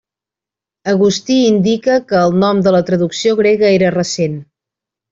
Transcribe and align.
Agustí 0.93 1.35
indica 1.51 1.99
que 2.09 2.19
el 2.23 2.35
nom 2.47 2.65
de 2.69 2.75
la 2.79 2.83
traducció 2.91 3.39
grega 3.45 3.73
era 3.79 3.97
recent. 4.01 4.39